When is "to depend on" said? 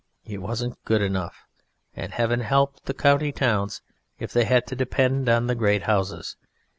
4.65-5.45